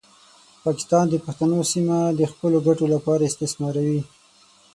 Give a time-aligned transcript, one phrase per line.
[0.63, 4.01] پاکستان د پښتنو سیمه د خپلو ګټو لپاره استثماروي.